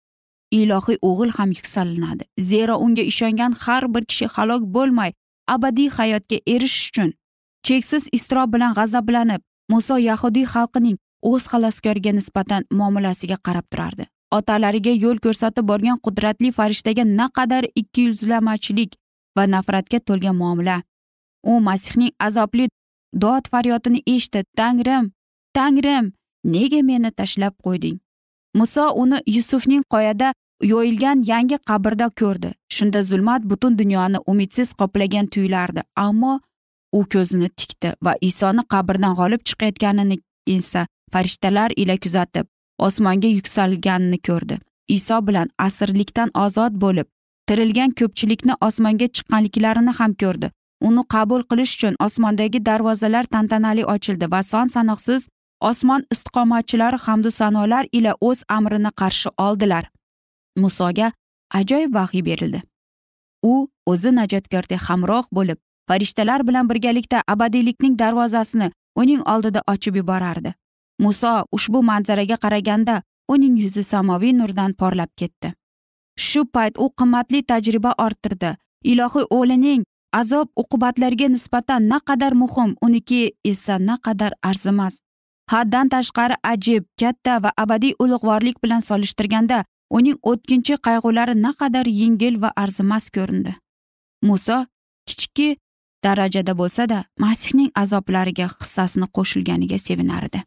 ilohiy 0.59 0.97
o'g'il 1.09 1.31
ham 1.37 1.49
yuksalinadi. 1.57 2.23
Zero 2.39 2.75
unga 2.85 3.03
ishongan 3.11 3.53
har 3.63 3.83
bir 3.93 4.03
kishi 4.09 4.27
halok 4.35 4.63
bo'lmay 4.75 5.11
abadiy 5.55 5.89
hayotga 5.97 6.37
erishish 6.53 6.89
uchun 6.89 7.09
cheksiz 7.67 8.03
iztirob 8.17 8.53
bilan 8.53 8.73
g'azablanib 8.77 9.41
muso 9.71 9.97
yahudiy 10.09 10.45
xalqining 10.53 10.97
o'z 11.29 11.43
xaloskoriga 11.51 12.11
nisbatan 12.19 12.61
muomalasiga 12.79 13.37
qarab 13.45 13.65
turardi. 13.71 14.05
Otalariga 14.37 14.93
yo'l 15.03 15.17
ko'rsatib 15.25 15.65
borgan 15.71 15.97
qudratli 16.05 16.49
farishtaga 16.57 17.03
naqadar 17.19 17.63
ikkiyuzlamachilik 17.81 18.91
va 19.37 19.43
nafratga 19.53 19.99
to'lgan 19.99 20.35
muomala. 20.35 20.77
U 21.51 21.59
masihning 21.67 22.13
azobli 22.19 22.67
dod 23.23 23.49
faryodini 23.51 24.01
eshitdi. 24.13 24.43
Tangrim 24.59 25.11
tangrim 25.57 26.13
nega 26.43 26.81
meni 26.89 27.11
tashlab 27.11 27.53
qo'yding? 27.65 27.97
Muso 28.59 28.85
uni 29.03 29.17
yusufning 29.35 29.83
qoyada 29.93 30.33
yo'yilgan 30.71 31.23
yangi 31.31 31.57
qabrda 31.69 32.07
ko'rdi. 32.21 32.49
Shunda 32.75 33.03
zulmat 33.03 33.41
butun 33.51 33.77
dunyoni 33.77 34.17
umidsiz 34.31 34.73
qoplagan 34.79 35.27
tuyulardi. 35.33 35.81
Ammo 35.95 36.39
u 36.97 37.05
ko'zini 37.13 37.49
tikdi 37.59 37.93
va 38.05 38.13
isoni 38.29 38.63
qabrdan 38.73 39.15
g'olib 39.19 39.41
chiqayotganini 39.47 40.17
esa 40.57 40.85
farishtalar 41.13 41.71
ila 41.81 41.97
kuzatib 42.03 42.45
osmonga 42.87 43.29
yuksalganini 43.37 44.19
ko'rdi. 44.27 44.59
Iso 44.97 45.17
bilan 45.27 45.49
asrlikdan 45.67 46.29
ozod 46.45 46.73
bo'lib 46.83 47.07
tirilgan 47.47 47.91
ko'pchilikni 47.99 48.53
osmonga 48.67 49.07
chiqqanliklarini 49.15 49.93
ham 49.99 50.13
ko'rdi. 50.21 50.51
Uni 50.87 51.03
qabul 51.13 51.41
qilish 51.49 51.73
uchun 51.77 51.95
osmondagi 52.05 52.59
darvozalar 52.65 53.25
tantanali 53.33 53.83
ochildi 53.95 54.31
va 54.31 54.43
son 54.43 54.67
sanoqsiz 54.75 55.27
osmon 55.69 56.01
istiqomatchilari 56.13 56.97
hamdu 57.05 57.31
sanolar 57.31 57.85
ila 57.97 58.15
o'z 58.21 58.43
amrini 58.57 58.91
qarshi 59.01 59.29
oldilar. 59.45 59.83
Musoga 60.63 61.11
ajoyib 61.59 61.93
vahiy 61.99 62.25
berildi. 62.29 62.61
U 63.51 63.53
o'zi 63.85 64.11
najotkorga 64.19 64.77
hamroh 64.87 65.25
bo'lib 65.37 65.57
farishtalar 65.87 66.47
bilan 66.47 66.69
birgalikda 66.69 67.23
abadiylikning 67.27 67.99
darvozasini 67.99 68.71
uning 68.95 69.21
oldida 69.33 69.61
ochib 69.67 69.95
yuborardi. 69.95 70.53
Muso 70.99 71.33
ushbu 71.51 71.83
manzaraga 71.83 72.37
qaraganda 72.45 73.01
uning 73.27 73.57
yuzi 73.63 73.83
samoviy 73.83 74.33
nurdan 74.39 74.73
porlab 74.73 75.11
ketdi. 75.17 75.53
Shu 76.17 76.45
payt 76.45 76.77
u 76.77 76.89
qimmatli 76.99 77.43
tajriba 77.43 77.93
orttirdi. 77.97 78.55
Ilohiy 78.83 79.25
o'g'lining 79.29 79.83
azob 80.13 80.47
uqubatlarga 80.61 81.27
nisbatan 81.35 81.89
naqadar 81.89 82.33
muhim 82.33 82.75
uniki 82.81 83.31
esa 83.45 83.79
naqadar 83.79 84.33
arzimas. 84.43 85.01
Haddan 85.51 85.89
tashqari 85.89 86.35
ajib 86.43 86.83
katta 86.99 87.43
va 87.43 87.51
abadiy 87.57 87.93
ulug'vorlik 88.03 88.63
bilan 88.63 88.79
solishtirganda 88.79 89.63
uning 89.97 90.17
o'tkinchi 90.31 90.77
qayg'ulari 90.87 91.35
naqadar 91.41 91.85
yengil 92.01 92.41
va 92.41 92.53
arzimas 92.55 93.09
ko'rindi. 93.15 93.53
Muso 94.27 94.65
kichikki 95.07 95.57
darajada 96.03 96.53
bo'lsada 96.61 97.03
masihning 97.19 97.69
azoblariga 97.83 98.47
hissasini 98.47 99.07
qo'shilganiga 99.17 99.77
sevinardi. 99.87 100.43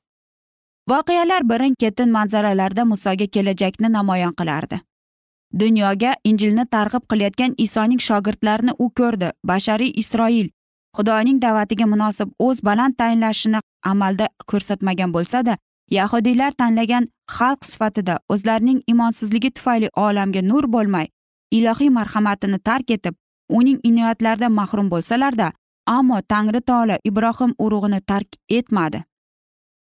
Voqealar 0.91 1.43
birin 1.51 1.75
ketin 1.83 2.11
manzaralarda 2.17 2.85
musoga 2.85 3.27
kelajakni 3.27 3.89
namoyon 3.93 4.35
qilardi. 4.41 4.81
Dunyoga 5.63 6.15
injilni 6.25 6.65
targ'ib 6.75 7.05
qilayotgan 7.11 7.55
isoning 7.67 8.01
shogirdlarini 8.09 8.73
u 8.79 8.91
ko'rdi. 8.99 9.31
Bashariy 9.51 9.93
isroil 10.03 10.49
xudoning 10.97 11.41
da'vatiga 11.45 11.87
munosib 11.93 12.29
o'z 12.47 12.63
baland 12.69 12.97
tayinlashini 13.01 13.61
amalda 13.93 14.29
ko'rsatmagan 14.51 15.13
bo'lsada 15.17 15.57
yahudiylar 15.99 16.53
tanlagan 16.61 17.09
xalq 17.37 17.69
sifatida 17.71 18.15
o'zlarining 18.33 18.81
imonsizligi 18.93 19.51
tufayli 19.57 19.89
olamga 20.07 20.43
nur 20.51 20.65
bo'lmay 20.75 21.07
ilohiy 21.59 21.91
marhamatini 21.99 22.59
tark 22.69 22.91
etib 22.97 23.15
uning 23.59 23.79
inoyatlaridan 23.91 24.53
mahrum 24.61 24.91
bo'lsalarda 24.95 25.53
ammo 25.97 26.19
tangri 26.33 26.61
taolo 26.71 26.97
ibrohim 27.11 27.53
urug'ini 27.65 28.01
tark 28.11 28.29
etmadi. 28.59 29.05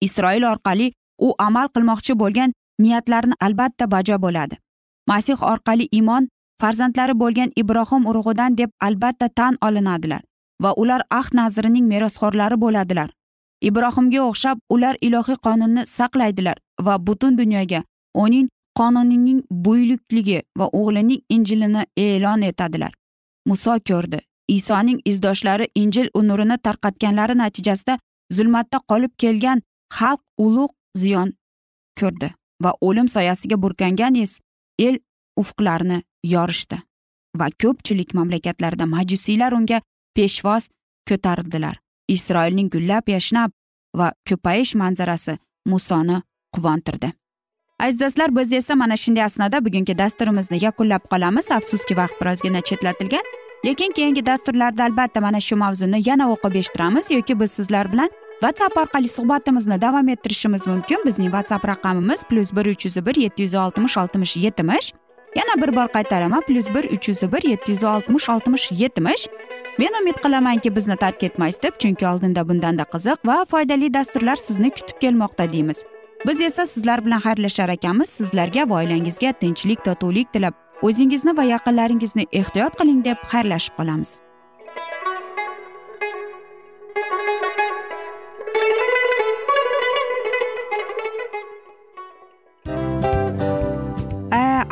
Isroil 0.07 0.45
orqali 0.53 0.93
u 1.27 1.35
amal 1.39 1.69
qilmoqchi 1.75 2.19
bo'lgan 2.23 2.53
niyatlarini 2.85 3.41
albatta 3.47 3.91
bajo 3.95 4.19
bo'ladi. 4.25 4.57
Masih 5.11 5.39
orqali 5.53 5.89
iymon 5.93 6.29
farzandlari 6.61 7.15
bo'lgan 7.23 7.51
ibrohim 7.57 8.07
urug'idan 8.11 8.59
deb 8.59 8.71
albatta 8.81 9.29
tan 9.29 9.59
olinadilar 9.67 10.23
va 10.63 10.71
ular 10.83 11.03
ahd 11.11 11.35
nazrining 11.35 11.87
merosxo'rlari 11.93 12.57
bo'ladilar. 12.65 13.11
Ibrohimga 13.69 14.21
o'xshab 14.31 14.59
ular 14.75 14.97
ilohiy 15.07 15.39
qonunni 15.47 15.83
saqlaydilar 15.97 16.57
va 16.87 16.95
butun 17.07 17.39
dunyoga 17.39 17.81
uning 18.25 18.49
qonunining 18.79 19.41
buyukligi 19.67 20.39
va 20.59 20.67
o'g'lining 20.81 21.21
injilini 21.37 21.83
e'lon 22.07 22.43
etadilar. 22.51 22.93
Muso 23.49 23.75
ko'rdi 23.89 24.21
isoning 24.49 25.01
izdoshlari 25.11 25.67
injil 25.83 26.09
nurini 26.29 26.57
tarqatganlari 26.67 27.35
natijasida 27.43 27.99
zulmatda 28.37 28.79
qolib 28.91 29.13
kelgan 29.23 29.63
xalq 29.99 30.23
ulug' 30.47 30.75
ziyon 31.03 31.29
ko'rdi 32.01 32.29
va 32.65 32.73
o'lim 32.89 33.09
soyasiga 33.15 33.63
burkangan 33.63 34.15
el 34.79 34.99
ufqlarni 35.37 36.03
yorishdi 36.25 36.79
va 37.39 37.49
ko'pchilik 37.63 38.15
mamlakatlarda 38.15 38.87
majusiylar 38.87 39.53
unga 39.53 39.81
peshvoz 40.17 40.69
ko'tarildilar. 41.09 41.79
Isroilning 42.09 42.71
gullab 42.71 43.09
yashnab 43.09 43.51
va 43.97 44.13
ko'payish 44.29 44.75
manzarasi 44.75 45.39
musoni 45.67 46.23
quvontirdi. 46.55 47.13
Aziz 47.81 48.01
do'stlar 48.01 48.37
biz 48.37 48.53
esa 48.53 48.75
mana 48.77 48.97
shunday 48.97 49.25
asnoda 49.25 49.65
bugungi 49.65 49.99
dasturimizni 49.99 50.59
yakunlab 50.65 51.09
qolamiz. 51.13 51.51
Afsuski 51.51 51.97
vaqt 51.97 52.21
birozgina 52.21 52.61
chetlatilgan 52.61 53.25
lekin 53.65 53.93
keyingi 53.93 54.27
dasturlarda 54.27 54.85
albatta 54.85 55.21
mana 55.21 55.41
shu 55.41 55.57
mavzuni 55.57 56.03
yana 56.09 56.29
o'qib 56.35 56.55
eshittiramiz 56.61 57.11
yoki 57.11 57.41
biz 57.41 57.51
sizlar 57.59 57.93
bilan 57.93 58.11
whatsapp 58.43 58.77
orqali 58.77 59.09
suhbatimizni 59.09 59.83
davom 59.83 60.09
ettirishimiz 60.09 60.67
mumkin. 60.67 60.99
Bizning 61.07 61.31
whatsapp 61.31 61.65
raqamimiz 61.69 62.25
plyus 62.25 62.51
bir 62.57 62.67
uch 62.67 62.85
yuz 62.87 62.97
bir 63.07 63.15
yetti 63.15 63.43
yuz 63.43 63.55
oltmish 63.55 63.97
oltmish 63.99 64.37
yetmish. 64.37 64.93
Yana 65.37 65.55
bir 65.63 65.77
bor 65.77 65.89
qaytaraman 65.97 66.43
plyus 66.49 66.69
bir 66.75 66.85
uch 66.85 67.09
yuz 67.09 67.23
bir 67.33 67.49
yetti 67.51 67.73
yuz 67.73 67.85
oltmish 67.85 68.29
oltmish 68.29 68.73
yetmish. 68.73 69.29
Men 69.79 69.93
umid 70.01 70.19
qilamanki 70.25 70.77
bizni 70.77 70.97
tark 70.97 71.23
etmaysiz 71.23 71.63
deb 71.63 71.79
chunki 71.79 72.07
oldinda 72.07 72.49
bundanda 72.49 72.83
qiziq 72.83 73.19
va 73.25 73.45
foydali 73.45 73.95
dasturlar 73.95 74.37
sizni 74.37 74.71
kutib 74.71 74.99
kelmoqda 75.01 75.53
deymiz. 75.53 75.85
Biz 76.27 76.41
esa 76.41 76.67
sizlar 76.67 77.05
bilan 77.05 77.21
xayrlashar 77.21 77.69
ekanmiz. 77.69 78.09
Sizlarga 78.09 78.71
va 78.71 78.75
oilangizga 78.83 79.33
tinchlik 79.33 79.85
totuvlik 79.85 80.33
tilab 80.33 80.55
o'zingizni 80.83 81.37
va 81.37 81.45
yaqinlaringizni 81.55 82.27
ehtiyot 82.33 82.79
qiling 82.81 83.05
deb 83.05 83.19
xayrlashib 83.33 83.75
qolamiz. 83.79 84.21